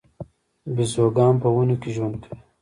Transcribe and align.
بیزوګان 0.75 1.33
په 1.41 1.47
ونو 1.55 1.75
کې 1.81 1.89
ژوند 1.95 2.15
کوي 2.21 2.37